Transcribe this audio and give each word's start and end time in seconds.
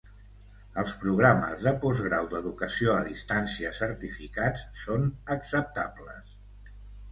Els 0.83 0.93
programes 1.01 1.65
de 1.67 1.73
postgrau 1.83 2.29
d"educació 2.31 2.95
a 2.95 3.05
distància 3.09 3.75
certificats 3.81 4.67
són 4.87 5.09
acceptables. 5.39 6.35